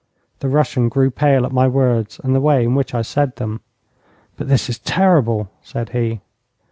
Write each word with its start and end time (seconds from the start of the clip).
The 0.39 0.49
Russian 0.49 0.89
grew 0.89 1.11
pale 1.11 1.45
at 1.45 1.51
my 1.51 1.67
words 1.67 2.19
and 2.23 2.33
the 2.33 2.41
way 2.41 2.63
in 2.63 2.73
which 2.73 2.95
I 2.95 3.03
said 3.03 3.35
them. 3.35 3.61
'But 4.35 4.47
this 4.47 4.67
is 4.67 4.79
terrible,' 4.79 5.51
said 5.61 5.89
he. 5.89 6.21